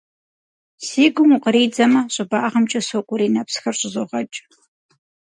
[0.85, 4.37] Си гум укъыридзэмэ, щӏыбагъымкӏэ сокӏуэри нэпсхэр щӏызогъэкӏ.